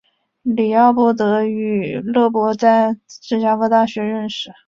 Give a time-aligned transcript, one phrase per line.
[0.41, 4.49] 李奥波德与勒伯在芝加哥大学认识。